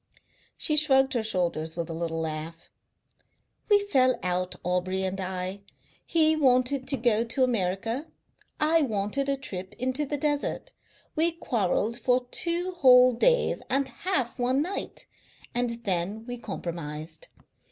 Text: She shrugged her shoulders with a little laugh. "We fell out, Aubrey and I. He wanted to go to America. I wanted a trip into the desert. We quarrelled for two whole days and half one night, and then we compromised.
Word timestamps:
She 0.57 0.77
shrugged 0.77 1.13
her 1.13 1.21
shoulders 1.21 1.75
with 1.75 1.87
a 1.87 1.93
little 1.93 2.19
laugh. 2.21 2.71
"We 3.69 3.77
fell 3.77 4.17
out, 4.23 4.55
Aubrey 4.63 5.03
and 5.03 5.21
I. 5.21 5.61
He 6.03 6.35
wanted 6.35 6.87
to 6.87 6.97
go 6.97 7.23
to 7.25 7.43
America. 7.43 8.07
I 8.59 8.81
wanted 8.81 9.29
a 9.29 9.37
trip 9.37 9.75
into 9.77 10.07
the 10.07 10.17
desert. 10.17 10.71
We 11.15 11.31
quarrelled 11.33 11.99
for 11.99 12.25
two 12.31 12.71
whole 12.71 13.13
days 13.13 13.61
and 13.69 13.89
half 13.89 14.39
one 14.39 14.63
night, 14.63 15.05
and 15.53 15.69
then 15.83 16.25
we 16.25 16.39
compromised. 16.39 17.27